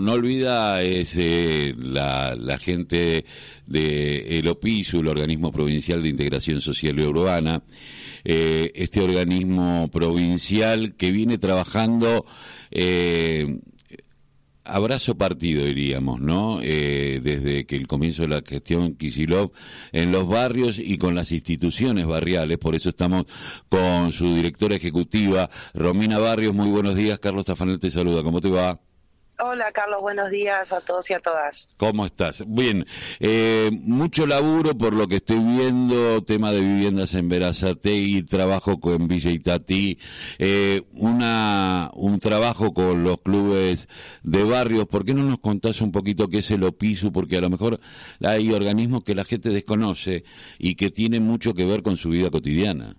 no 0.00 0.12
olvida 0.12 0.82
es 0.82 1.16
eh, 1.16 1.74
la, 1.78 2.34
la, 2.34 2.58
gente 2.58 3.24
de 3.66 4.38
el 4.38 4.48
OPISU, 4.48 5.00
el 5.00 5.08
Organismo 5.08 5.52
Provincial 5.52 6.02
de 6.02 6.08
Integración 6.08 6.60
Social 6.60 6.98
y 6.98 7.02
Urbana, 7.02 7.62
eh, 8.24 8.72
este 8.74 9.00
organismo 9.00 9.88
provincial 9.90 10.94
que 10.96 11.12
viene 11.12 11.38
trabajando 11.38 12.24
eh, 12.70 13.60
abrazo 14.64 15.16
partido, 15.16 15.64
diríamos, 15.64 16.20
¿no? 16.20 16.58
Eh, 16.62 17.20
desde 17.22 17.66
que 17.66 17.76
el 17.76 17.86
comienzo 17.86 18.22
de 18.22 18.28
la 18.28 18.42
gestión 18.46 18.94
Kisilov 18.94 19.52
en 19.92 20.12
los 20.12 20.28
barrios 20.28 20.78
y 20.78 20.98
con 20.98 21.14
las 21.14 21.32
instituciones 21.32 22.06
barriales. 22.06 22.58
Por 22.58 22.74
eso 22.74 22.90
estamos 22.90 23.24
con 23.68 24.12
su 24.12 24.34
directora 24.34 24.76
ejecutiva, 24.76 25.50
Romina 25.74 26.18
Barrios. 26.18 26.54
Muy 26.54 26.70
buenos 26.70 26.94
días. 26.94 27.18
Carlos 27.18 27.46
Tafanel 27.46 27.80
te 27.80 27.90
saluda. 27.90 28.22
¿Cómo 28.22 28.40
te 28.40 28.50
va? 28.50 28.80
Hola 29.42 29.72
Carlos, 29.72 30.02
buenos 30.02 30.30
días 30.30 30.70
a 30.70 30.82
todos 30.82 31.08
y 31.08 31.14
a 31.14 31.20
todas. 31.20 31.70
¿Cómo 31.78 32.04
estás? 32.04 32.44
Bien, 32.46 32.84
eh, 33.20 33.70
mucho 33.72 34.26
laburo 34.26 34.76
por 34.76 34.92
lo 34.92 35.08
que 35.08 35.16
estoy 35.16 35.38
viendo, 35.38 36.22
tema 36.24 36.52
de 36.52 36.60
viviendas 36.60 37.14
en 37.14 37.30
y 37.84 38.22
trabajo 38.24 38.80
con 38.80 39.08
Villa 39.08 39.30
Itatí, 39.30 39.98
eh, 40.38 40.82
una, 40.92 41.90
un 41.94 42.20
trabajo 42.20 42.74
con 42.74 43.02
los 43.02 43.22
clubes 43.22 43.88
de 44.22 44.44
barrios. 44.44 44.86
¿Por 44.86 45.06
qué 45.06 45.14
no 45.14 45.22
nos 45.22 45.38
contás 45.38 45.80
un 45.80 45.90
poquito 45.90 46.28
qué 46.28 46.38
es 46.38 46.50
el 46.50 46.62
OPISU? 46.62 47.10
Porque 47.10 47.38
a 47.38 47.40
lo 47.40 47.48
mejor 47.48 47.80
hay 48.22 48.52
organismos 48.52 49.04
que 49.04 49.14
la 49.14 49.24
gente 49.24 49.48
desconoce 49.48 50.24
y 50.58 50.74
que 50.74 50.90
tienen 50.90 51.22
mucho 51.22 51.54
que 51.54 51.64
ver 51.64 51.82
con 51.82 51.96
su 51.96 52.10
vida 52.10 52.28
cotidiana. 52.28 52.94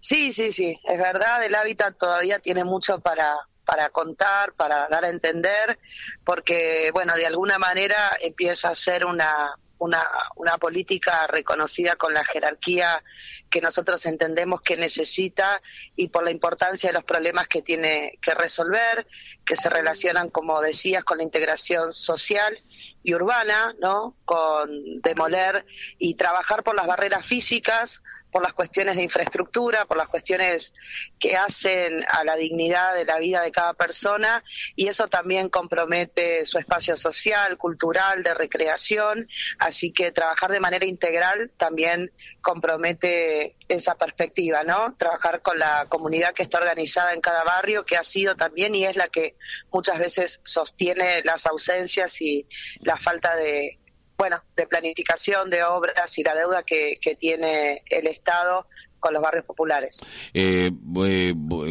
Sí, 0.00 0.32
sí, 0.32 0.52
sí, 0.52 0.80
es 0.84 0.98
verdad, 0.98 1.44
el 1.44 1.54
hábitat 1.54 1.98
todavía 1.98 2.38
tiene 2.38 2.64
mucho 2.64 3.00
para, 3.00 3.36
para 3.70 3.88
contar, 3.90 4.52
para 4.54 4.88
dar 4.88 5.04
a 5.04 5.10
entender, 5.10 5.78
porque, 6.24 6.90
bueno, 6.92 7.14
de 7.14 7.24
alguna 7.24 7.56
manera 7.56 8.18
empieza 8.20 8.70
a 8.70 8.74
ser 8.74 9.06
una, 9.06 9.54
una, 9.78 10.10
una 10.34 10.58
política 10.58 11.28
reconocida 11.28 11.94
con 11.94 12.12
la 12.12 12.24
jerarquía 12.24 13.00
que 13.48 13.60
nosotros 13.60 14.04
entendemos 14.06 14.60
que 14.60 14.76
necesita 14.76 15.62
y 15.94 16.08
por 16.08 16.24
la 16.24 16.32
importancia 16.32 16.88
de 16.88 16.94
los 16.94 17.04
problemas 17.04 17.46
que 17.46 17.62
tiene 17.62 18.18
que 18.20 18.34
resolver, 18.34 19.06
que 19.44 19.54
se 19.54 19.70
relacionan, 19.70 20.30
como 20.30 20.60
decías, 20.60 21.04
con 21.04 21.18
la 21.18 21.24
integración 21.24 21.92
social 21.92 22.58
y 23.04 23.14
urbana, 23.14 23.76
¿no? 23.78 24.16
Con 24.24 25.00
demoler 25.00 25.64
y 25.96 26.14
trabajar 26.14 26.64
por 26.64 26.74
las 26.74 26.88
barreras 26.88 27.24
físicas, 27.24 28.02
por 28.30 28.42
las 28.42 28.52
cuestiones 28.52 28.96
de 28.96 29.02
infraestructura, 29.02 29.84
por 29.84 29.96
las 29.96 30.08
cuestiones 30.08 30.72
que 31.18 31.36
hacen 31.36 32.04
a 32.08 32.24
la 32.24 32.36
dignidad 32.36 32.94
de 32.94 33.04
la 33.04 33.18
vida 33.18 33.42
de 33.42 33.52
cada 33.52 33.74
persona 33.74 34.42
y 34.76 34.88
eso 34.88 35.08
también 35.08 35.48
compromete 35.48 36.44
su 36.46 36.58
espacio 36.58 36.96
social, 36.96 37.58
cultural, 37.58 38.22
de 38.22 38.34
recreación, 38.34 39.28
así 39.58 39.92
que 39.92 40.12
trabajar 40.12 40.50
de 40.50 40.60
manera 40.60 40.86
integral 40.86 41.50
también 41.56 42.12
compromete 42.40 43.56
esa 43.68 43.96
perspectiva, 43.96 44.62
¿no? 44.62 44.96
Trabajar 44.96 45.42
con 45.42 45.58
la 45.58 45.86
comunidad 45.88 46.34
que 46.34 46.42
está 46.42 46.58
organizada 46.58 47.12
en 47.12 47.20
cada 47.20 47.44
barrio, 47.44 47.84
que 47.84 47.96
ha 47.96 48.04
sido 48.04 48.36
también 48.36 48.74
y 48.74 48.84
es 48.84 48.96
la 48.96 49.08
que 49.08 49.36
muchas 49.72 49.98
veces 49.98 50.40
sostiene 50.44 51.22
las 51.24 51.46
ausencias 51.46 52.20
y 52.20 52.46
la 52.80 52.96
falta 52.96 53.36
de, 53.36 53.79
bueno, 54.20 54.44
de 54.54 54.66
planificación 54.66 55.48
de 55.48 55.64
obras 55.64 56.18
y 56.18 56.22
la 56.22 56.34
deuda 56.34 56.62
que, 56.62 56.98
que 57.00 57.14
tiene 57.14 57.82
el 57.88 58.06
Estado 58.06 58.66
con 59.00 59.14
los 59.14 59.22
barrios 59.22 59.44
populares. 59.44 60.00
Eh, 60.32 60.70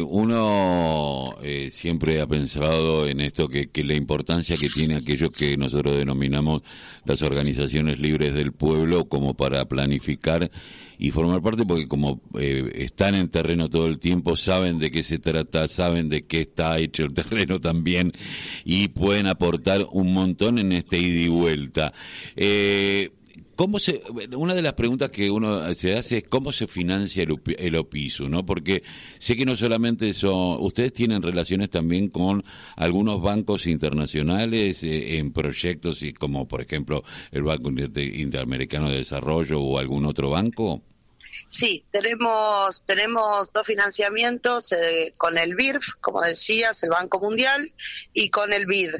uno 0.08 1.36
eh, 1.42 1.70
siempre 1.70 2.20
ha 2.20 2.26
pensado 2.26 3.06
en 3.06 3.20
esto, 3.20 3.48
que, 3.48 3.70
que, 3.70 3.84
la 3.84 3.94
importancia 3.94 4.56
que 4.56 4.68
tiene 4.68 4.96
aquello 4.96 5.30
que 5.30 5.56
nosotros 5.56 5.96
denominamos 5.96 6.62
las 7.04 7.22
organizaciones 7.22 7.98
libres 7.98 8.34
del 8.34 8.52
pueblo 8.52 9.08
como 9.08 9.34
para 9.34 9.64
planificar 9.66 10.50
y 11.00 11.12
formar 11.12 11.40
parte, 11.40 11.64
porque 11.64 11.88
como 11.88 12.20
eh, 12.38 12.72
están 12.74 13.14
en 13.14 13.30
terreno 13.30 13.70
todo 13.70 13.86
el 13.86 13.98
tiempo, 13.98 14.36
saben 14.36 14.78
de 14.78 14.90
qué 14.90 15.02
se 15.02 15.18
trata, 15.18 15.66
saben 15.66 16.10
de 16.10 16.26
qué 16.26 16.42
está 16.42 16.78
hecho 16.78 17.04
el 17.04 17.14
terreno 17.14 17.58
también 17.58 18.12
y 18.66 18.88
pueden 18.88 19.26
aportar 19.26 19.86
un 19.92 20.12
montón 20.12 20.58
en 20.58 20.72
este 20.72 20.98
ida 20.98 21.22
y 21.22 21.28
vuelta. 21.28 21.94
Eh, 22.36 23.12
¿Cómo 23.60 23.78
se, 23.78 24.00
una 24.38 24.54
de 24.54 24.62
las 24.62 24.72
preguntas 24.72 25.10
que 25.10 25.30
uno 25.30 25.74
se 25.74 25.94
hace 25.94 26.16
es 26.16 26.24
cómo 26.26 26.50
se 26.50 26.66
financia 26.66 27.22
el, 27.22 27.38
el 27.58 27.76
OPISU, 27.76 28.26
¿no? 28.26 28.46
Porque 28.46 28.82
sé 29.18 29.36
que 29.36 29.44
no 29.44 29.54
solamente 29.54 30.14
son, 30.14 30.56
ustedes 30.60 30.94
tienen 30.94 31.20
relaciones 31.20 31.68
también 31.68 32.08
con 32.08 32.42
algunos 32.76 33.20
bancos 33.20 33.66
internacionales 33.66 34.82
eh, 34.82 35.18
en 35.18 35.34
proyectos 35.34 36.02
y 36.02 36.14
como 36.14 36.48
por 36.48 36.62
ejemplo 36.62 37.04
el 37.32 37.42
Banco 37.42 37.68
Interamericano 37.68 38.88
de 38.88 38.96
Desarrollo 38.96 39.60
o 39.60 39.78
algún 39.78 40.06
otro 40.06 40.30
banco. 40.30 40.80
Sí, 41.50 41.84
tenemos 41.90 42.82
tenemos 42.86 43.52
dos 43.52 43.66
financiamientos 43.66 44.72
eh, 44.72 45.12
con 45.18 45.36
el 45.36 45.54
BIRF, 45.54 45.96
como 46.00 46.22
decías, 46.22 46.82
el 46.82 46.88
Banco 46.88 47.20
Mundial, 47.20 47.74
y 48.14 48.30
con 48.30 48.54
el 48.54 48.64
BID. 48.64 48.94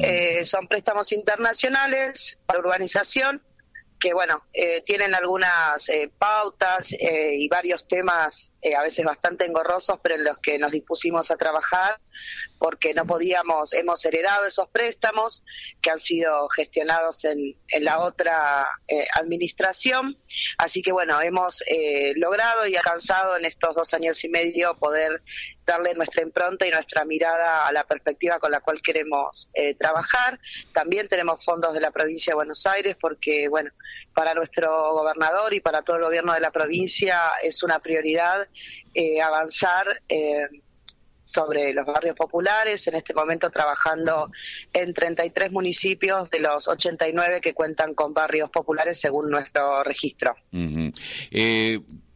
Eh, 0.00 0.44
son 0.44 0.68
préstamos 0.68 1.10
internacionales 1.12 2.38
para 2.44 2.60
urbanización 2.60 3.40
que 4.02 4.12
bueno, 4.12 4.42
eh, 4.52 4.82
tienen 4.84 5.14
algunas 5.14 5.88
eh, 5.88 6.10
pautas 6.18 6.92
eh, 6.92 7.36
y 7.36 7.46
varios 7.46 7.86
temas 7.86 8.52
a 8.76 8.82
veces 8.82 9.04
bastante 9.04 9.44
engorrosos, 9.44 9.98
pero 10.02 10.16
en 10.16 10.24
los 10.24 10.38
que 10.38 10.58
nos 10.58 10.72
dispusimos 10.72 11.30
a 11.30 11.36
trabajar 11.36 12.00
porque 12.58 12.94
no 12.94 13.06
podíamos, 13.06 13.72
hemos 13.72 14.04
heredado 14.04 14.46
esos 14.46 14.68
préstamos 14.68 15.42
que 15.80 15.90
han 15.90 15.98
sido 15.98 16.48
gestionados 16.48 17.24
en, 17.24 17.56
en 17.68 17.84
la 17.84 17.98
otra 17.98 18.68
administración, 19.14 20.16
así 20.58 20.80
que 20.80 20.92
bueno, 20.92 21.20
hemos 21.20 21.60
logrado 22.14 22.68
y 22.68 22.76
alcanzado 22.76 23.36
en 23.36 23.46
estos 23.46 23.74
dos 23.74 23.92
años 23.94 24.22
y 24.22 24.28
medio 24.28 24.76
poder 24.78 25.22
darle 25.64 25.94
nuestra 25.94 26.22
impronta 26.22 26.66
y 26.66 26.70
nuestra 26.70 27.04
mirada 27.04 27.66
a 27.66 27.72
la 27.72 27.84
perspectiva 27.84 28.38
con 28.38 28.50
la 28.50 28.60
cual 28.60 28.82
queremos 28.82 29.48
trabajar. 29.78 30.40
También 30.72 31.08
tenemos 31.08 31.44
fondos 31.44 31.72
de 31.74 31.80
la 31.80 31.90
provincia 31.90 32.32
de 32.32 32.36
Buenos 32.36 32.66
Aires 32.66 32.96
porque, 33.00 33.48
bueno, 33.48 33.70
para 34.14 34.34
nuestro 34.34 34.92
gobernador 34.92 35.54
y 35.54 35.60
para 35.60 35.82
todo 35.82 35.96
el 35.96 36.02
gobierno 36.02 36.32
de 36.34 36.40
la 36.40 36.50
provincia 36.50 37.32
es 37.42 37.62
una 37.62 37.78
prioridad 37.78 38.48
eh, 38.94 39.20
avanzar 39.20 40.02
eh, 40.08 40.48
sobre 41.24 41.72
los 41.72 41.86
barrios 41.86 42.16
populares, 42.16 42.86
en 42.88 42.96
este 42.96 43.14
momento 43.14 43.50
trabajando 43.50 44.30
en 44.72 44.92
33 44.92 45.52
municipios 45.52 46.30
de 46.30 46.40
los 46.40 46.68
89 46.68 47.40
que 47.40 47.54
cuentan 47.54 47.94
con 47.94 48.12
barrios 48.12 48.50
populares 48.50 49.00
según 49.00 49.30
nuestro 49.30 49.82
registro. 49.84 50.34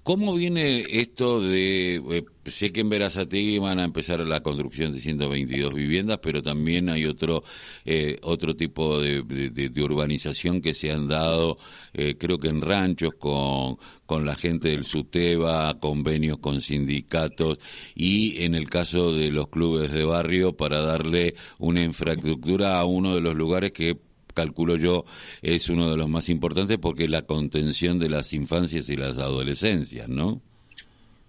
¿Cómo 0.07 0.37
viene 0.37 0.87
esto 0.89 1.41
de, 1.41 1.97
eh, 1.97 2.25
sé 2.45 2.71
que 2.73 2.83
en 2.83 2.89
Verazategui 2.89 3.59
van 3.59 3.81
a 3.81 3.85
empezar 3.85 4.21
la 4.21 4.41
construcción 4.41 4.93
de 4.93 5.01
122 5.01 5.75
viviendas, 5.75 6.21
pero 6.23 6.45
también 6.45 6.89
hay 6.89 7.07
otro, 7.07 7.43
eh, 7.85 8.17
otro 8.23 8.55
tipo 8.55 9.01
de, 9.01 9.73
urbanización 9.83 10.61
que 10.61 10.75
se 10.75 10.93
han 10.93 11.09
dado, 11.09 11.59
eh, 11.93 12.15
creo 12.17 12.39
que 12.39 12.47
en 12.47 12.61
ranchos, 12.61 13.15
con, 13.19 13.79
con 14.07 14.25
la 14.25 14.37
gente 14.37 14.69
del 14.69 14.85
SUTEBA, 14.85 15.81
convenios 15.81 16.39
con 16.39 16.61
sindicatos 16.61 17.59
y 17.97 18.45
en 18.45 18.55
el 18.55 18.71
caso 18.71 19.13
de 19.13 19.33
los 19.33 19.49
clubes 19.49 19.91
de 19.91 20.05
barrio 20.05 20.57
para 20.57 20.83
darle 20.83 21.35
una 21.59 21.83
infraestructura 21.83 22.79
a 22.79 22.85
uno 22.85 23.17
de 23.17 23.23
los 23.23 23.35
lugares 23.35 23.73
que 23.73 24.06
calculo 24.37 24.77
yo, 24.77 25.05
es 25.43 25.69
uno 25.69 25.91
de 25.91 25.97
los 25.97 26.09
más 26.09 26.29
importantes 26.29 26.79
porque 26.79 27.05
es 27.05 27.11
la 27.11 27.23
contención 27.23 27.99
de 27.99 28.11
las 28.11 28.33
infancias 28.35 28.89
y 28.91 28.97
las 28.97 29.17
adolescencias, 29.19 30.09
¿no? 30.09 30.41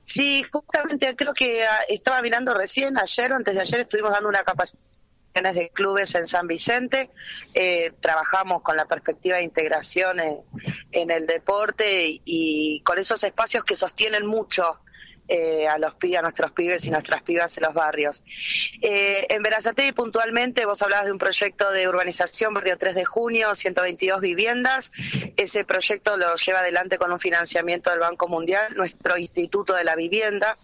Sí, 0.04 0.44
justamente 0.52 1.16
creo 1.16 1.34
que 1.34 1.66
ah, 1.66 1.80
estaba 1.90 2.22
mirando 2.22 2.54
recién, 2.54 2.98
ayer 2.98 3.32
o 3.32 3.36
antes 3.36 3.56
de 3.56 3.62
ayer 3.62 3.80
estuvimos 3.80 4.12
dando 4.12 4.30
una 4.30 4.44
capacitación 4.44 4.88
de 5.44 5.70
clubes 5.70 6.16
en 6.16 6.26
San 6.26 6.48
Vicente, 6.48 7.12
eh, 7.54 7.94
trabajamos 8.00 8.64
con 8.64 8.76
la 8.76 8.86
perspectiva 8.86 9.38
de 9.38 9.44
integración 9.44 10.20
en, 10.20 11.12
el 11.12 11.28
deporte 11.28 12.22
y, 12.26 12.82
con 12.82 12.98
esos 12.98 13.24
espacios 13.24 13.64
que 13.64 13.76
sostienen 13.76 14.26
mucho 14.26 14.80
eh, 15.28 15.68
a 15.68 15.78
los 15.78 15.94
a 15.94 16.22
nuestros 16.22 16.52
pibes 16.52 16.86
y 16.86 16.92
nuestras 16.92 17.22
pibas 17.22 17.58
en 17.58 17.64
los 17.64 17.74
barrios. 17.74 18.24
Eh, 18.82 19.26
en 19.30 19.44
Verazate 19.44 19.92
puntualmente 19.94 20.66
vos 20.66 20.82
hablabas 20.82 21.06
de 21.06 21.12
un 21.12 21.18
proyecto 21.18 21.72
de 21.72 21.88
urbanización 21.88 22.54
barrio 22.54 22.78
3 22.78 22.96
de 22.96 23.06
junio, 23.06 23.54
122 23.54 24.22
viviendas. 24.22 24.92
Ese 25.36 25.66
proyecto 25.66 26.18
lo 26.18 26.36
lleva 26.36 26.60
adelante 26.60 26.98
con 26.98 27.12
un 27.12 27.20
financiamiento 27.20 27.90
del 27.90 28.00
Banco 28.00 28.28
Mundial, 28.28 28.76
nuestro 28.76 29.18
Instituto 29.18 29.74
de 29.74 29.84
la 29.84 29.96
Vivienda 29.96 30.58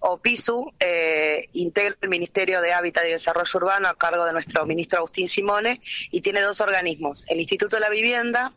o 0.00 0.18
PISU, 0.18 0.72
eh, 0.78 1.48
integra 1.54 1.96
el 2.00 2.08
Ministerio 2.08 2.60
de 2.60 2.72
Hábitat 2.72 3.04
y 3.06 3.10
Desarrollo 3.10 3.50
Urbano 3.54 3.88
a 3.88 3.94
cargo 3.96 4.24
de 4.24 4.32
nuestro 4.32 4.64
ministro 4.66 4.98
Agustín 4.98 5.28
Simone 5.28 5.80
y 6.10 6.20
tiene 6.20 6.40
dos 6.40 6.60
organismos, 6.60 7.24
el 7.28 7.40
Instituto 7.40 7.76
de 7.76 7.80
la 7.80 7.90
Vivienda 7.90 8.52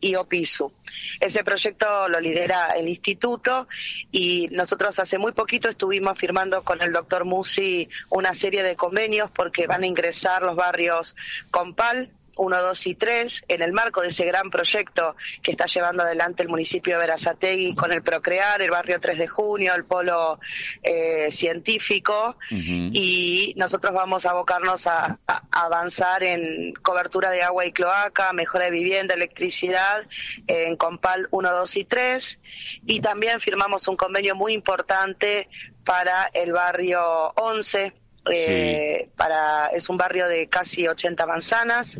y 0.00 0.14
OPISU. 0.14 0.72
Ese 1.20 1.42
proyecto 1.42 2.08
lo 2.08 2.20
lidera 2.20 2.70
el 2.76 2.88
instituto 2.88 3.66
y 4.12 4.48
nosotros 4.50 4.87
hace 4.98 5.18
muy 5.18 5.32
poquito 5.32 5.68
estuvimos 5.68 6.16
firmando 6.16 6.62
con 6.64 6.80
el 6.82 6.92
doctor 6.92 7.26
Musi 7.26 7.88
una 8.08 8.32
serie 8.32 8.62
de 8.62 8.76
convenios 8.76 9.30
porque 9.30 9.66
van 9.66 9.82
a 9.82 9.86
ingresar 9.86 10.42
los 10.42 10.56
barrios 10.56 11.14
Compal, 11.50 12.10
1, 12.38 12.62
2 12.62 12.86
y 12.86 12.94
3, 12.94 13.44
en 13.48 13.62
el 13.62 13.72
marco 13.72 14.00
de 14.00 14.08
ese 14.08 14.24
gran 14.24 14.50
proyecto 14.50 15.16
que 15.42 15.50
está 15.50 15.66
llevando 15.66 16.02
adelante 16.02 16.42
el 16.42 16.48
municipio 16.48 16.94
de 16.94 17.00
Verazategui 17.00 17.74
con 17.74 17.92
el 17.92 18.02
Procrear, 18.02 18.62
el 18.62 18.70
barrio 18.70 19.00
3 19.00 19.18
de 19.18 19.28
junio, 19.28 19.74
el 19.74 19.84
polo 19.84 20.40
eh, 20.82 21.28
científico, 21.30 22.36
y 22.50 23.54
nosotros 23.56 23.92
vamos 23.92 24.24
a 24.24 24.30
abocarnos 24.30 24.86
a, 24.86 25.18
avanzar 25.50 26.22
en 26.22 26.72
cobertura 26.74 27.30
de 27.30 27.42
agua 27.42 27.66
y 27.66 27.72
cloaca, 27.72 28.32
mejora 28.32 28.66
de 28.66 28.70
vivienda, 28.70 29.14
electricidad, 29.14 30.06
en 30.46 30.76
Compal 30.76 31.28
1, 31.30 31.50
2 31.50 31.76
y 31.76 31.84
3, 31.84 32.40
y 32.86 33.00
también 33.00 33.40
firmamos 33.40 33.88
un 33.88 33.96
convenio 33.96 34.34
muy 34.34 34.52
importante 34.52 35.48
para 35.84 36.30
el 36.32 36.52
barrio 36.52 37.32
11, 37.36 37.94
eh, 38.30 39.08
para 39.16 39.66
es 39.68 39.88
un 39.88 39.96
barrio 39.96 40.28
de 40.28 40.48
casi 40.48 40.86
80 40.86 41.26
manzanas 41.26 41.98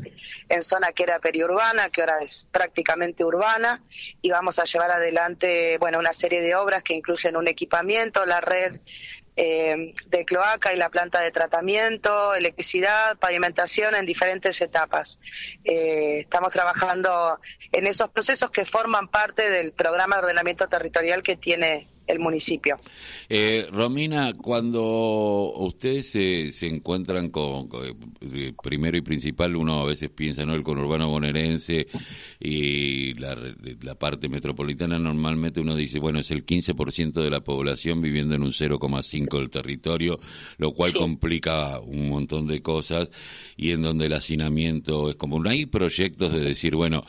en 0.49 0.63
zona 0.63 0.93
que 0.93 1.03
era 1.03 1.19
periurbana 1.19 1.91
que 1.91 2.01
ahora 2.01 2.19
es 2.23 2.47
prácticamente 2.51 3.25
urbana 3.25 3.83
y 4.23 4.31
vamos 4.31 4.59
a 4.59 4.65
llevar 4.65 4.91
adelante 4.91 5.79
bueno 5.79 5.99
una 5.99 6.13
serie 6.13 6.41
de 6.41 6.55
obras 6.55 6.83
que 6.83 6.95
incluyen 6.95 7.37
un 7.37 7.49
equipamiento 7.49 8.25
la 8.27 8.41
red 8.41 8.79
eh, 9.41 9.95
de 10.09 10.25
cloaca 10.25 10.75
y 10.75 10.77
la 10.77 10.89
planta 10.89 11.21
de 11.21 11.31
tratamiento, 11.31 12.35
electricidad, 12.35 13.17
pavimentación 13.19 13.95
en 13.95 14.05
diferentes 14.05 14.61
etapas. 14.61 15.21
Eh, 15.63 16.19
estamos 16.23 16.53
trabajando 16.53 17.39
en 17.71 17.87
esos 17.87 18.11
procesos 18.11 18.51
que 18.51 18.65
forman 18.65 19.07
parte 19.07 19.49
del 19.49 19.71
programa 19.71 20.17
de 20.17 20.23
ordenamiento 20.23 20.67
territorial 20.67 21.23
que 21.23 21.37
tiene 21.37 21.87
el 22.09 22.19
municipio. 22.19 22.79
Eh, 23.29 23.67
Romina, 23.71 24.33
cuando 24.33 25.53
ustedes 25.57 26.11
se, 26.11 26.53
se 26.53 26.67
encuentran 26.67 27.29
con, 27.29 27.69
eh, 28.33 28.53
primero 28.63 28.97
y 28.97 29.03
principal, 29.03 29.55
uno 29.57 29.81
a 29.81 29.85
veces 29.85 30.11
piensa, 30.11 30.45
¿no? 30.45 30.55
El 30.55 30.63
conurbano 30.63 31.09
bonaerense 31.09 31.87
y 32.41 33.15
la, 33.15 33.37
la 33.83 33.95
parte 33.97 34.29
metropolitana, 34.29 34.99
normalmente 34.99 35.61
uno 35.61 35.75
dice, 35.75 35.99
bueno, 35.99 36.21
es 36.21 36.31
el 36.31 36.47
15% 36.47 37.13
de 37.13 37.31
la 37.31 37.41
población 37.41 38.01
viviendo 38.01 38.35
en 38.35 38.43
un 38.43 38.53
0,5 38.53 39.39
del 39.39 39.51
territorio, 39.51 40.21
lo 40.59 40.73
cual 40.73 40.93
complica 40.95 41.81
un 41.81 42.09
montón 42.09 42.47
de 42.47 42.63
cosas 42.63 43.11
y 43.57 43.73
en 43.73 43.83
donde 43.83 44.07
el 44.07 44.13
hacinamiento 44.13 45.11
es 45.11 45.17
común. 45.17 45.49
Hay 45.49 45.67
proyectos 45.67 46.33
de 46.33 46.41
decir, 46.41 46.77
bueno, 46.77 47.05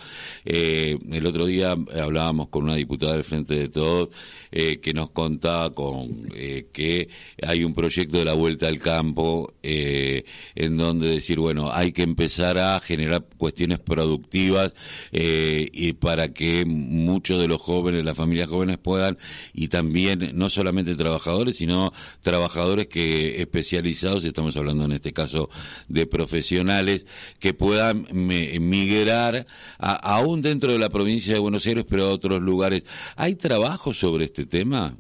eh, 0.46 0.98
el 1.12 1.26
otro 1.26 1.46
día 1.46 1.72
hablábamos 1.72 2.50
con 2.50 2.64
una 2.64 2.76
diputada 2.76 3.14
del 3.14 3.24
Frente 3.24 3.56
de 3.56 3.70
Todos, 3.70 4.10
eh, 4.52 4.80
que 4.80 4.94
nos 4.94 5.12
contaba 5.12 5.74
con 5.76 6.28
eh, 6.34 6.70
que 6.74 7.10
hay 7.42 7.64
un 7.64 7.76
proyecto 7.76 8.18
de 8.18 8.26
la 8.26 8.34
vuelta 8.34 8.68
al 8.68 8.80
campo 8.80 9.54
eh, 9.62 10.26
en 10.56 10.76
donde 10.76 11.08
decir, 11.08 11.40
bueno, 11.40 11.72
hay 11.72 11.92
que 11.92 12.02
empezar 12.02 12.58
a 12.58 12.80
generar 12.80 13.28
cuestiones 13.38 13.78
productivas 13.78 14.74
y 15.22 15.94
para 15.94 16.34
que 16.34 16.66
muchos 16.66 17.40
de 17.40 17.48
los 17.48 17.62
jóvenes, 17.62 18.06
las 18.06 18.16
familias 18.16 18.50
jóvenes 18.50 18.78
puedan, 18.78 19.18
y 19.54 19.68
también 19.68 20.32
no 20.34 20.50
solamente 20.50 20.96
trabajadores, 20.96 21.58
sino 21.58 21.92
trabajadores 22.22 22.88
que 22.88 23.42
especializados, 23.42 24.24
estamos 24.24 24.56
hablando 24.56 24.86
en 24.86 24.94
este 24.94 25.12
caso 25.12 25.50
de 25.88 26.06
profesionales, 26.08 27.06
que 27.40 27.54
puedan 27.54 28.08
migrar 28.12 29.46
aún 29.78 30.42
dentro 30.42 30.72
de 30.72 30.80
la 30.80 30.90
provincia 30.90 31.34
de 31.34 31.40
Buenos 31.40 31.66
Aires, 31.66 31.86
pero 31.88 32.06
a 32.06 32.12
otros 32.12 32.42
lugares. 32.42 32.86
¿Hay 33.16 33.36
trabajo 33.36 33.94
sobre 33.94 34.26
este 34.26 34.46
tema? 34.46 34.96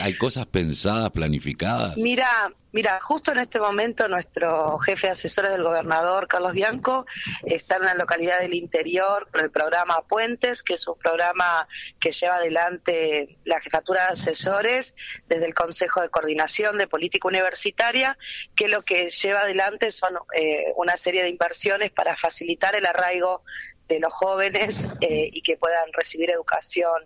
¿Hay 0.00 0.16
cosas 0.16 0.46
pensadas, 0.46 1.10
planificadas? 1.10 1.96
Mira, 1.96 2.52
mira, 2.70 3.00
justo 3.00 3.32
en 3.32 3.40
este 3.40 3.58
momento 3.58 4.06
nuestro 4.06 4.78
jefe 4.78 5.08
de 5.08 5.12
asesores 5.12 5.50
del 5.50 5.64
gobernador, 5.64 6.28
Carlos 6.28 6.52
Bianco, 6.52 7.06
está 7.44 7.76
en 7.76 7.82
una 7.82 7.94
localidad 7.94 8.38
del 8.38 8.54
interior 8.54 9.28
con 9.32 9.40
el 9.40 9.50
programa 9.50 10.02
Puentes, 10.08 10.62
que 10.62 10.74
es 10.74 10.86
un 10.86 10.96
programa 10.96 11.66
que 11.98 12.12
lleva 12.12 12.36
adelante 12.36 13.36
la 13.44 13.60
jefatura 13.60 14.06
de 14.06 14.12
asesores 14.12 14.94
desde 15.28 15.46
el 15.46 15.54
Consejo 15.54 16.00
de 16.00 16.08
Coordinación 16.08 16.78
de 16.78 16.86
Política 16.86 17.26
Universitaria, 17.26 18.16
que 18.54 18.68
lo 18.68 18.82
que 18.82 19.10
lleva 19.10 19.40
adelante 19.40 19.90
son 19.90 20.14
eh, 20.36 20.66
una 20.76 20.96
serie 20.96 21.24
de 21.24 21.30
inversiones 21.30 21.90
para 21.90 22.16
facilitar 22.16 22.76
el 22.76 22.86
arraigo 22.86 23.42
de 23.88 23.98
los 23.98 24.12
jóvenes 24.12 24.86
eh, 25.00 25.30
y 25.32 25.42
que 25.42 25.56
puedan 25.56 25.92
recibir 25.92 26.30
educación. 26.30 27.02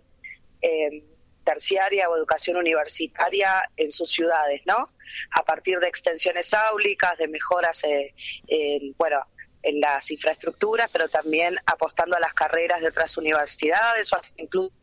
Eh, 0.61 1.16
terciaria 1.47 2.09
o 2.09 2.17
educación 2.17 2.57
universitaria 2.57 3.63
en 3.77 3.89
sus 3.89 4.11
ciudades, 4.11 4.61
¿no? 4.65 4.91
A 5.31 5.43
partir 5.43 5.79
de 5.79 5.87
extensiones 5.87 6.53
áulicas, 6.53 7.17
de 7.17 7.29
mejoras, 7.29 7.85
eh, 7.85 8.13
en, 8.47 8.93
bueno, 8.97 9.25
en 9.63 9.79
las 9.79 10.11
infraestructuras, 10.11 10.89
pero 10.91 11.07
también 11.07 11.55
apostando 11.65 12.17
a 12.17 12.19
las 12.19 12.33
carreras 12.33 12.81
de 12.81 12.89
otras 12.89 13.15
universidades 13.17 14.11
o 14.11 14.19
incluso 14.35 14.73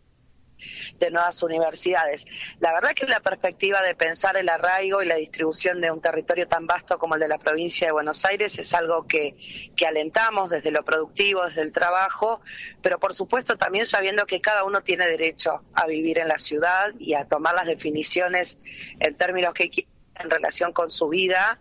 de 0.98 1.10
nuevas 1.10 1.42
universidades. 1.42 2.26
La 2.60 2.72
verdad 2.72 2.92
que 2.94 3.06
la 3.06 3.20
perspectiva 3.20 3.82
de 3.82 3.94
pensar 3.94 4.36
el 4.36 4.48
arraigo 4.48 5.02
y 5.02 5.06
la 5.06 5.16
distribución 5.16 5.80
de 5.80 5.90
un 5.90 6.00
territorio 6.00 6.48
tan 6.48 6.66
vasto 6.66 6.98
como 6.98 7.14
el 7.14 7.20
de 7.20 7.28
la 7.28 7.38
provincia 7.38 7.88
de 7.88 7.92
Buenos 7.92 8.24
Aires 8.24 8.58
es 8.58 8.74
algo 8.74 9.06
que, 9.06 9.36
que 9.76 9.86
alentamos 9.86 10.50
desde 10.50 10.70
lo 10.70 10.84
productivo, 10.84 11.44
desde 11.46 11.62
el 11.62 11.72
trabajo, 11.72 12.40
pero 12.82 12.98
por 12.98 13.14
supuesto 13.14 13.56
también 13.56 13.86
sabiendo 13.86 14.26
que 14.26 14.40
cada 14.40 14.64
uno 14.64 14.82
tiene 14.82 15.06
derecho 15.06 15.62
a 15.74 15.86
vivir 15.86 16.18
en 16.18 16.28
la 16.28 16.38
ciudad 16.38 16.94
y 16.98 17.14
a 17.14 17.26
tomar 17.26 17.54
las 17.54 17.66
definiciones 17.66 18.58
en 19.00 19.14
términos 19.16 19.54
que 19.54 19.86
en 20.16 20.30
relación 20.30 20.72
con 20.72 20.92
su 20.92 21.08
vida 21.08 21.58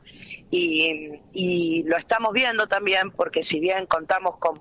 y 0.52 1.84
lo 1.88 1.98
estamos 1.98 2.32
viendo 2.32 2.68
también 2.68 3.10
porque 3.10 3.42
si 3.42 3.60
bien 3.60 3.88
contamos 3.88 4.38
con 4.38 4.60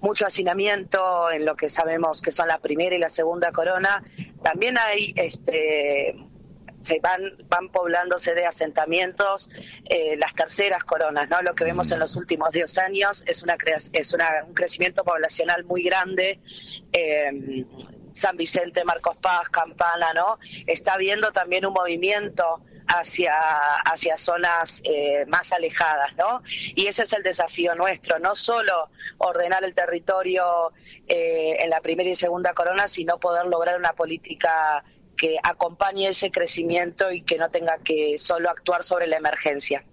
mucho 0.00 0.26
hacinamiento 0.26 1.30
en 1.30 1.44
lo 1.44 1.56
que 1.56 1.68
sabemos 1.70 2.22
que 2.22 2.32
son 2.32 2.48
la 2.48 2.58
primera 2.58 2.94
y 2.94 2.98
la 2.98 3.08
segunda 3.08 3.52
corona. 3.52 4.02
También 4.42 4.78
hay 4.78 5.12
este 5.16 6.16
se 6.80 7.00
van 7.00 7.36
van 7.48 7.70
poblándose 7.70 8.34
de 8.34 8.46
asentamientos 8.46 9.50
eh, 9.90 10.16
las 10.16 10.32
terceras 10.36 10.84
coronas 10.84 11.28
no 11.28 11.42
lo 11.42 11.52
que 11.56 11.64
vemos 11.64 11.90
en 11.90 11.98
los 11.98 12.14
últimos 12.14 12.52
10 12.52 12.78
años 12.78 13.24
es 13.26 13.42
una 13.42 13.56
es 13.92 14.12
una, 14.14 14.44
un 14.46 14.54
crecimiento 14.54 15.02
poblacional 15.04 15.64
muy 15.64 15.82
grande. 15.82 16.40
Eh, 16.92 17.64
San 18.12 18.36
Vicente 18.36 18.84
Marcos 18.84 19.16
Paz 19.18 19.48
Campana 19.48 20.12
no 20.12 20.38
está 20.66 20.94
habiendo 20.94 21.30
también 21.30 21.66
un 21.66 21.72
movimiento 21.72 22.62
hacia, 22.88 23.34
hacia 23.84 24.16
zonas 24.16 24.80
eh, 24.84 25.24
más 25.26 25.52
alejadas, 25.52 26.14
¿no? 26.16 26.42
Y 26.74 26.86
ese 26.86 27.02
es 27.02 27.12
el 27.12 27.22
desafío 27.22 27.74
nuestro, 27.74 28.18
no 28.18 28.34
solo 28.34 28.90
ordenar 29.18 29.62
el 29.64 29.74
territorio 29.74 30.72
eh, 31.06 31.56
en 31.60 31.70
la 31.70 31.80
primera 31.80 32.08
y 32.08 32.14
segunda 32.14 32.54
corona, 32.54 32.88
sino 32.88 33.18
poder 33.18 33.46
lograr 33.46 33.78
una 33.78 33.92
política 33.92 34.82
que 35.16 35.36
acompañe 35.42 36.08
ese 36.08 36.30
crecimiento 36.30 37.12
y 37.12 37.22
que 37.22 37.36
no 37.36 37.50
tenga 37.50 37.78
que 37.78 38.18
solo 38.18 38.48
actuar 38.50 38.84
sobre 38.84 39.06
la 39.06 39.16
emergencia. 39.16 39.84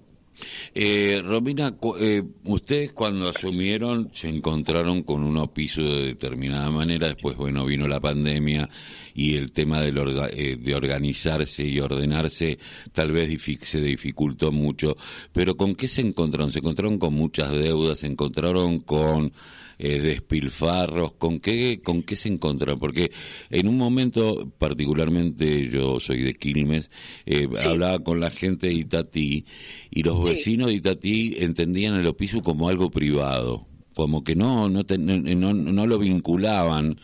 Eh, 0.73 1.21
Romina, 1.23 1.73
eh, 1.99 2.23
ustedes 2.43 2.91
cuando 2.91 3.29
asumieron 3.29 4.09
se 4.13 4.27
encontraron 4.27 5.03
con 5.03 5.23
un 5.23 5.37
opiso 5.37 5.81
de 5.81 6.07
determinada 6.07 6.69
manera, 6.71 7.07
después, 7.07 7.37
bueno, 7.37 7.65
vino 7.65 7.87
la 7.87 7.99
pandemia 7.99 8.69
y 9.15 9.37
el 9.37 9.53
tema 9.53 9.81
de, 9.81 9.89
eh, 10.33 10.57
de 10.57 10.75
organizarse 10.75 11.65
y 11.65 11.79
ordenarse 11.79 12.59
tal 12.91 13.13
vez 13.13 13.41
se 13.63 13.81
dificultó 13.81 14.51
mucho, 14.51 14.97
pero 15.31 15.55
¿con 15.55 15.73
qué 15.73 15.87
se 15.87 16.01
encontraron? 16.01 16.51
Se 16.51 16.59
encontraron 16.59 16.99
con 16.99 17.13
muchas 17.13 17.51
deudas, 17.51 17.99
se 17.99 18.07
encontraron 18.07 18.79
con 18.79 19.31
eh, 19.79 20.01
despilfarros, 20.01 21.13
¿con 21.13 21.39
qué, 21.39 21.81
¿con 21.81 22.03
qué 22.03 22.17
se 22.17 22.27
encontraron? 22.27 22.77
Porque 22.77 23.11
en 23.49 23.69
un 23.69 23.77
momento, 23.77 24.51
particularmente 24.57 25.69
yo 25.69 26.01
soy 26.01 26.21
de 26.21 26.35
Quilmes, 26.35 26.91
eh, 27.25 27.47
hablaba 27.65 27.99
con 27.99 28.19
la 28.19 28.31
gente 28.31 28.67
de 28.67 28.73
Itatí 28.73 29.45
y 29.89 30.03
los 30.03 30.27
vecinos 30.27 30.67
de 30.67 30.73
Itatí 30.73 31.35
entendían 31.39 31.95
el 31.95 32.07
opiso 32.07 32.41
como 32.41 32.67
algo 32.67 32.91
privado 32.91 33.65
como 33.95 34.23
que 34.23 34.35
no 34.35 34.69
no, 34.69 34.83
no, 34.83 35.53
no, 35.53 35.87
lo 35.87 35.97
vinculaban 35.97 36.99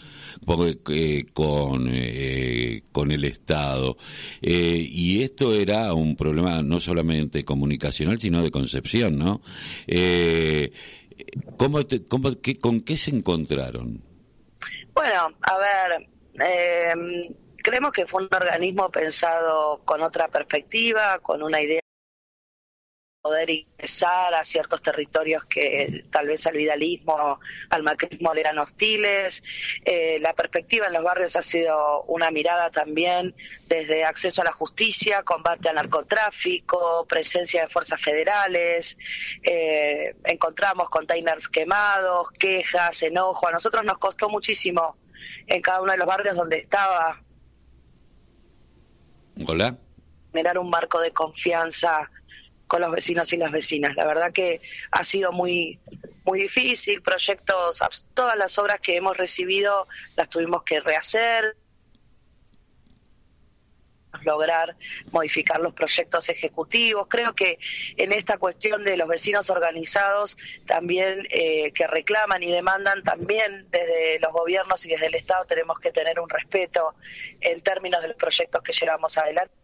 eh, 0.89 1.25
con, 1.33 1.89
eh, 1.89 2.83
con 2.91 3.11
el 3.11 3.23
Estado. 3.23 3.97
Eh, 4.41 4.85
y 4.89 5.23
esto 5.23 5.53
era 5.53 5.93
un 5.93 6.15
problema 6.15 6.61
no 6.61 6.79
solamente 6.79 7.45
comunicacional, 7.45 8.19
sino 8.19 8.43
de 8.43 8.51
concepción, 8.51 9.17
¿no? 9.17 9.41
¿cómo 11.57 11.79
¿Con 12.59 12.81
qué 12.81 12.97
se 12.97 13.11
encontraron? 13.11 14.01
Bueno, 14.93 15.33
a 15.41 15.57
ver, 15.57 16.07
creemos 17.63 17.91
que 17.93 18.05
fue 18.05 18.23
un 18.23 18.29
organismo 18.31 18.89
pensado 18.89 19.81
con 19.85 20.01
otra 20.01 20.27
perspectiva, 20.27 21.19
con 21.19 21.41
una 21.41 21.61
idea 21.61 21.80
poder 23.21 23.49
ingresar 23.51 24.33
a 24.33 24.43
ciertos 24.43 24.81
territorios 24.81 25.45
que 25.45 26.05
tal 26.09 26.27
vez 26.27 26.45
al 26.47 26.57
vidalismo, 26.57 27.39
al 27.69 27.83
macrismo 27.83 28.33
le 28.33 28.41
eran 28.41 28.57
hostiles. 28.57 29.43
Eh, 29.85 30.17
la 30.19 30.33
perspectiva 30.33 30.87
en 30.87 30.93
los 30.93 31.03
barrios 31.03 31.35
ha 31.35 31.43
sido 31.43 32.03
una 32.03 32.31
mirada 32.31 32.71
también 32.71 33.35
desde 33.67 34.03
acceso 34.03 34.41
a 34.41 34.45
la 34.45 34.51
justicia, 34.51 35.21
combate 35.23 35.69
al 35.69 35.75
narcotráfico, 35.75 37.05
presencia 37.07 37.61
de 37.61 37.69
fuerzas 37.69 38.01
federales. 38.01 38.97
Eh, 39.43 40.15
encontramos 40.25 40.89
containers 40.89 41.47
quemados, 41.47 42.31
quejas, 42.31 43.03
enojo. 43.03 43.47
A 43.47 43.51
nosotros 43.51 43.83
nos 43.83 43.99
costó 43.99 44.29
muchísimo 44.29 44.97
en 45.45 45.61
cada 45.61 45.81
uno 45.81 45.91
de 45.91 45.99
los 45.99 46.07
barrios 46.07 46.35
donde 46.35 46.57
estaba. 46.57 47.21
Hola. 49.45 49.77
Generar 50.31 50.57
un 50.57 50.69
marco 50.69 50.99
de 50.99 51.11
confianza 51.11 52.09
con 52.71 52.79
los 52.79 52.91
vecinos 52.93 53.33
y 53.33 53.35
las 53.35 53.51
vecinas. 53.51 53.97
La 53.97 54.05
verdad 54.05 54.31
que 54.31 54.61
ha 54.91 55.03
sido 55.03 55.33
muy 55.33 55.77
muy 56.23 56.43
difícil, 56.43 57.01
proyectos, 57.01 57.81
todas 58.13 58.37
las 58.37 58.57
obras 58.57 58.79
que 58.79 58.95
hemos 58.95 59.17
recibido 59.17 59.89
las 60.15 60.29
tuvimos 60.29 60.63
que 60.63 60.79
rehacer, 60.79 61.57
lograr 64.21 64.77
modificar 65.11 65.59
los 65.59 65.73
proyectos 65.73 66.29
ejecutivos. 66.29 67.07
Creo 67.09 67.35
que 67.35 67.59
en 67.97 68.13
esta 68.13 68.37
cuestión 68.37 68.85
de 68.85 68.95
los 68.95 69.09
vecinos 69.09 69.49
organizados 69.49 70.37
también 70.65 71.27
eh, 71.29 71.73
que 71.73 71.87
reclaman 71.87 72.41
y 72.41 72.53
demandan 72.53 73.03
también 73.03 73.67
desde 73.69 74.17
los 74.21 74.31
gobiernos 74.31 74.85
y 74.85 74.91
desde 74.91 75.07
el 75.07 75.15
Estado 75.15 75.43
tenemos 75.43 75.77
que 75.77 75.91
tener 75.91 76.21
un 76.21 76.29
respeto 76.29 76.95
en 77.41 77.59
términos 77.59 78.01
de 78.01 78.07
los 78.07 78.17
proyectos 78.17 78.63
que 78.63 78.71
llevamos 78.71 79.17
adelante 79.17 79.60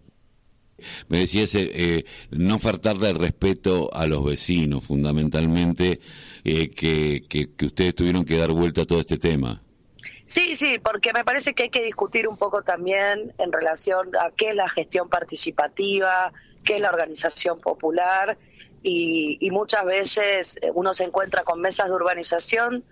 me 1.07 1.19
decías, 1.19 1.55
eh, 1.55 1.72
eh, 1.74 2.05
no 2.31 2.60
faltarle 2.60 3.10
el 3.10 3.17
respeto 3.17 3.89
a 3.93 4.05
los 4.05 4.24
vecinos, 4.24 4.84
fundamentalmente, 4.84 6.00
eh, 6.43 6.69
que, 6.69 7.25
que, 7.27 7.65
ustedes 7.65 7.96
tuvieron 7.96 8.25
que 8.25 8.38
dar 8.38 8.51
vuelta 8.51 8.81
a 8.81 8.86
todo 8.86 9.00
este 9.00 9.17
tema. 9.17 9.62
Sí, 10.25 10.55
sí, 10.55 10.77
porque 10.79 11.13
me 11.13 11.24
parece 11.24 11.53
que 11.53 11.63
hay 11.63 11.69
que 11.69 11.84
discutir 11.84 12.27
un 12.27 12.38
poco 12.38 12.62
también 12.62 13.34
en 13.38 13.51
relación 13.51 14.10
a 14.17 14.31
qué 14.31 14.50
es 14.50 14.55
la 14.55 14.67
gestión 14.67 15.10
participativa, 15.10 16.34
qué 16.63 16.75
es 16.75 16.81
la 16.81 16.89
organización 16.89 17.60
popular 17.60 18.38
y, 18.84 19.38
y 19.39 19.51
muchas 19.51 19.86
veces 19.86 20.60
uno 20.74 20.93
se 20.93 21.05
encuentra 21.05 21.43
con 21.43 21.62
mesas 21.62 21.88
de 21.88 21.93
urbanización 21.93 22.84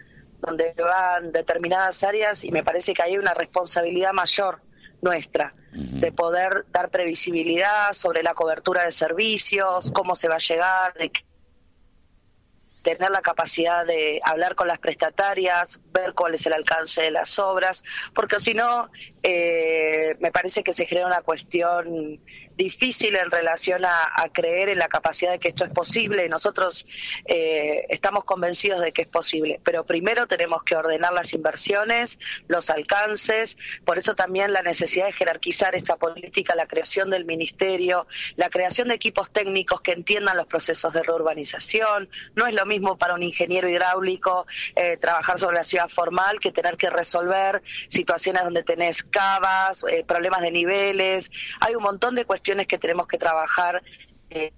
donde 0.41 0.73
van 0.77 1.31
determinadas 1.33 2.03
áreas 2.03 2.43
y 2.43 2.51
me 2.51 2.63
parece 2.63 2.93
que 2.93 3.03
hay 3.03 3.17
una 3.17 3.33
responsabilidad 3.33 4.13
mayor 4.13 4.61
nuestra, 5.05 5.53
de 5.71 6.11
poder 6.11 6.65
dar 6.71 6.89
previsibilidad 6.89 7.93
sobre 7.93 8.23
la 8.23 8.33
cobertura 8.33 8.83
de 8.83 8.91
servicios, 8.91 9.91
cómo 9.91 10.15
se 10.15 10.27
va 10.27 10.35
a 10.35 10.39
llegar, 10.39 10.93
de 10.95 11.11
tener 12.81 13.11
la 13.11 13.21
capacidad 13.21 13.85
de 13.85 14.19
hablar 14.23 14.55
con 14.55 14.67
las 14.67 14.79
prestatarias, 14.79 15.79
ver 15.91 16.13
cuál 16.13 16.33
es 16.35 16.45
el 16.45 16.53
alcance 16.53 17.01
de 17.01 17.11
las 17.11 17.37
obras, 17.39 17.83
porque 18.13 18.39
si 18.39 18.53
no, 18.53 18.89
eh, 19.27 20.15
me 20.19 20.31
parece 20.31 20.63
que 20.63 20.71
se 20.71 20.85
genera 20.85 21.07
una 21.07 21.21
cuestión 21.21 22.19
difícil 22.55 23.15
en 23.15 23.31
relación 23.31 23.83
a, 23.85 24.29
creer 24.31 24.69
en 24.69 24.79
la 24.79 24.87
capacidad 24.87 25.31
de 25.31 25.39
que 25.39 25.47
esto 25.47 25.63
es 25.63 25.71
posible. 25.71 26.29
Nosotros 26.29 26.85
eh, 27.25 27.85
estamos 27.89 28.23
convencidos 28.23 28.81
de 28.81 28.91
que 28.91 29.03
es 29.03 29.07
posible, 29.07 29.59
pero 29.63 29.85
primero 29.85 30.27
tenemos 30.27 30.63
que 30.63 30.75
ordenar 30.75 31.13
las 31.13 31.33
inversiones, 31.33 32.19
los 32.47 32.69
alcances, 32.69 33.57
por 33.83 33.97
eso 33.97 34.15
también 34.15 34.53
la 34.53 34.61
necesidad 34.61 35.07
de 35.07 35.13
jerarquizar 35.13 35.75
esta 35.75 35.95
política, 35.97 36.55
la 36.55 36.67
creación 36.67 37.09
del 37.09 37.25
ministerio, 37.25 38.07
la 38.35 38.49
creación 38.49 38.89
de 38.89 38.95
equipos 38.95 39.31
técnicos 39.31 39.81
que 39.81 39.91
entiendan 39.91 40.37
los 40.37 40.47
procesos 40.47 40.93
de 40.93 41.03
reurbanización. 41.03 42.09
No 42.35 42.45
es 42.45 42.53
lo 42.53 42.65
mismo 42.65 42.97
para 42.97 43.15
un 43.15 43.23
ingeniero 43.23 43.67
hidráulico 43.69 44.45
eh, 44.75 44.97
trabajar 44.97 45.39
sobre 45.39 45.57
la 45.57 45.63
ciudad 45.63 45.89
formal 45.89 46.39
que 46.39 46.51
tener 46.51 46.77
que 46.77 46.89
resolver 46.89 47.61
situaciones 47.89 48.43
donde 48.43 48.63
tenés 48.63 49.03
cavas, 49.15 49.85
eh, 49.89 50.03
problemas 50.05 50.41
de 50.41 50.51
niveles. 50.51 51.31
Hay 51.61 51.73
un 51.75 51.83
montón 51.83 52.15
de 52.15 52.25
cuestiones 52.25 52.67
que 52.67 52.77
tenemos 52.77 53.07
que 53.07 53.17
trabajar 53.17 53.81
eh, 54.29 54.51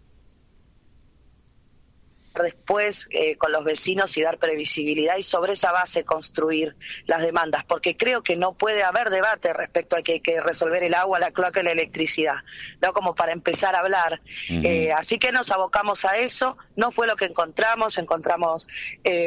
después 2.43 3.07
eh, 3.11 3.35
con 3.37 3.51
los 3.51 3.63
vecinos 3.63 4.15
y 4.17 4.21
dar 4.21 4.37
previsibilidad 4.37 5.17
y 5.17 5.23
sobre 5.23 5.53
esa 5.53 5.71
base 5.71 6.03
construir 6.03 6.75
las 7.05 7.21
demandas, 7.21 7.63
porque 7.65 7.95
creo 7.95 8.23
que 8.23 8.35
no 8.35 8.53
puede 8.53 8.83
haber 8.83 9.09
debate 9.09 9.53
respecto 9.53 9.95
a 9.95 10.01
que 10.01 10.13
hay 10.13 10.19
que 10.19 10.41
resolver 10.41 10.83
el 10.83 10.93
agua, 10.93 11.19
la 11.19 11.31
cloaca 11.31 11.61
y 11.61 11.63
la 11.63 11.71
electricidad, 11.71 12.37
no 12.81 12.93
como 12.93 13.15
para 13.15 13.31
empezar 13.31 13.75
a 13.75 13.79
hablar. 13.79 14.21
Eh, 14.49 14.91
así 14.91 15.19
que 15.19 15.31
nos 15.31 15.51
abocamos 15.51 16.05
a 16.05 16.17
eso, 16.17 16.57
no 16.75 16.91
fue 16.91 17.07
lo 17.07 17.15
que 17.15 17.25
encontramos, 17.25 17.97
encontramos 17.97 18.67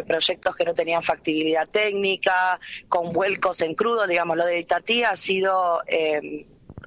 proyectos 0.07 0.57
que 0.57 0.65
no 0.65 0.75
tenían 0.75 1.03
factibilidad 1.03 1.69
técnica, 1.69 2.61
con 2.89 3.13
vuelcos 3.13 3.61
en 3.63 3.75
crudo, 3.75 4.07
digamos, 4.07 4.37
lo 4.37 4.47
de 4.47 4.61
Itatí 4.61 5.05
ha 5.05 5.17
sido 5.17 5.83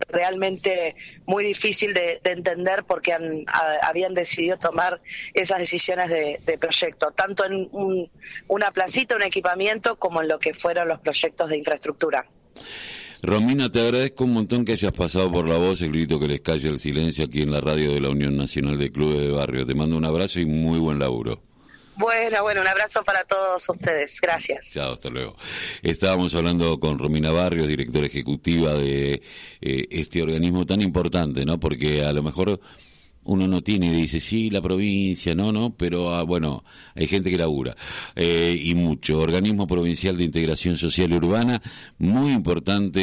realmente 0.10 0.96
muy 1.26 1.44
difícil 1.44 1.94
de, 1.94 2.22
entender 2.24 2.84
porque 2.84 3.14
han, 3.14 3.46
habían 3.82 4.14
decidido 4.14 4.58
tomar 4.58 5.02
esas 5.34 5.60
decisiones 5.60 6.10
de, 6.10 6.58
proyecto, 6.60 7.12
tanto 7.12 7.46
en 7.46 7.70
una 8.48 8.72
placita, 8.72 9.16
un 9.16 9.24
equipamiento, 9.24 9.98
como 9.98 10.22
en 10.22 10.28
lo 10.28 10.40
que 10.40 10.54
fueron 10.54 10.88
los 10.88 11.00
proyectos 11.00 11.50
de 11.50 11.58
infraestructura. 11.58 12.28
Romina, 13.22 13.72
te 13.72 13.80
agradezco 13.80 14.26
un 14.26 14.34
montón 14.34 14.66
que 14.66 14.74
hayas 14.74 14.92
pasado 14.92 15.32
por 15.32 15.48
la 15.48 15.58
voz, 15.58 15.82
el 15.82 15.92
grito 15.92 16.20
que 16.20 16.28
les 16.28 16.42
calle 16.42 16.68
el 16.68 16.80
silencio 16.80 17.26
aquí 17.26 17.42
en 17.42 17.52
la 17.52 17.62
radio 17.62 17.94
de 17.94 18.02
la 18.02 18.10
Unión 18.10 18.36
Nacional 18.36 18.78
de 18.78 18.92
Clubes 18.92 19.20
de 19.20 19.32
Barrio. 19.32 19.66
Te 19.66 19.74
mando 19.74 19.96
un 19.96 20.06
abrazo 20.06 20.40
y 20.42 20.46
muy 20.46 20.78
buen 20.78 21.00
laburo. 21.00 21.42
Bueno, 21.96 22.42
bueno, 22.42 22.62
un 22.62 22.68
abrazo 22.68 23.04
para 23.04 23.24
todos 23.24 23.70
ustedes. 23.70 24.20
Gracias. 24.20 24.72
Chao, 24.72 24.94
hasta 24.94 25.10
luego. 25.10 25.36
Estábamos 25.82 26.34
hablando 26.34 26.80
con 26.80 26.98
Romina 26.98 27.32
Barrios, 27.32 27.68
directora 27.68 28.08
ejecutiva 28.08 28.74
de 28.74 29.22
eh, 29.62 29.88
este 29.92 30.24
organismo 30.24 30.66
tan 30.66 30.82
importante, 30.82 31.46
¿no? 31.46 31.60
Porque 31.60 32.04
a 32.04 32.12
lo 32.14 32.24
mejor 32.24 32.60
uno 33.26 33.48
no 33.48 33.62
tiene 33.62 33.88
y 33.88 34.02
dice, 34.02 34.20
sí, 34.20 34.50
la 34.50 34.62
provincia, 34.62 35.34
no, 35.36 35.52
no, 35.52 35.76
pero 35.76 36.14
ah, 36.14 36.24
bueno, 36.24 36.64
hay 36.96 37.08
gente 37.08 37.30
que 37.30 37.38
labura. 37.38 37.76
Eh, 38.16 38.60
y 38.62 38.76
mucho. 38.76 39.20
Organismo 39.20 39.68
Provincial 39.68 40.18
de 40.18 40.24
Integración 40.24 40.78
Social 40.78 41.12
y 41.12 41.16
Urbana, 41.16 41.62
muy 41.98 42.32
importante. 42.32 43.02